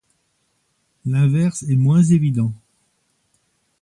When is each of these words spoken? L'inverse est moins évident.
L'inverse 1.05 1.61
est 1.69 1.75
moins 1.75 2.01
évident. 2.01 2.53